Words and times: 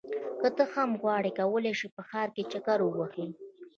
که 0.41 0.49
ته 0.55 0.63
هم 0.73 0.89
غواړې 1.01 1.31
کولی 1.39 1.73
شې 1.79 1.87
په 1.95 2.01
ښار 2.09 2.27
کې 2.35 2.43
چکر 2.51 2.79
ووهې. 2.83 3.27